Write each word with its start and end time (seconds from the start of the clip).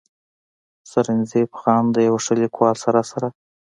“سرنزېب 0.89 1.49
خان 1.59 1.83
د 1.95 1.97
يو 2.07 2.15
ښه 2.23 2.33
ليکوال 2.41 2.75
سره 2.85 3.01
سره 3.11 3.27